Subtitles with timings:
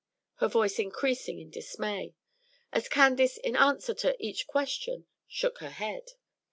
[0.37, 2.15] her voice increasing in dismay,
[2.73, 6.13] as Candace in answer to each question shook her head.